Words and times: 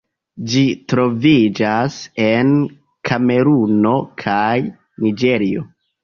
Ĝi 0.51 0.61
troviĝas 0.91 1.97
en 2.23 2.49
Kameruno 3.09 3.91
kaj 4.23 4.55
Niĝerio. 5.05 5.63